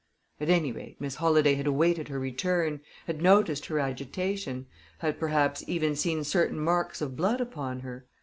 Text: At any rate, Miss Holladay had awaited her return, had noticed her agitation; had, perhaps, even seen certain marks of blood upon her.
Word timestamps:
At 0.39 0.49
any 0.49 0.71
rate, 0.71 0.99
Miss 0.99 1.17
Holladay 1.17 1.53
had 1.53 1.67
awaited 1.67 2.07
her 2.07 2.17
return, 2.17 2.81
had 3.05 3.21
noticed 3.21 3.67
her 3.67 3.77
agitation; 3.77 4.65
had, 4.97 5.19
perhaps, 5.19 5.63
even 5.67 5.95
seen 5.95 6.23
certain 6.23 6.59
marks 6.59 7.01
of 7.01 7.15
blood 7.15 7.39
upon 7.39 7.81
her. 7.81 8.07